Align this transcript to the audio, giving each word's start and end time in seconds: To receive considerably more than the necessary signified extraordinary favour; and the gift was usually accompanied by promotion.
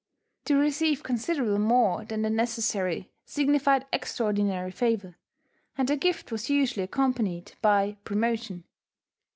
To 0.45 0.55
receive 0.57 1.03
considerably 1.03 1.59
more 1.59 2.05
than 2.05 2.23
the 2.23 2.31
necessary 2.31 3.11
signified 3.23 3.85
extraordinary 3.93 4.71
favour; 4.71 5.19
and 5.77 5.87
the 5.87 5.95
gift 5.95 6.31
was 6.31 6.49
usually 6.49 6.81
accompanied 6.85 7.51
by 7.61 7.97
promotion. 8.03 8.63